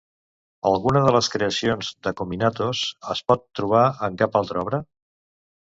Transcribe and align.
Alguna 0.69 1.03
de 1.07 1.11
les 1.15 1.29
creacions 1.33 1.91
d'Akominatos 2.07 2.83
es 3.17 3.25
pot 3.31 3.47
trobar 3.61 3.87
en 4.11 4.21
cap 4.25 4.43
altra 4.43 4.65
obra? 4.67 4.83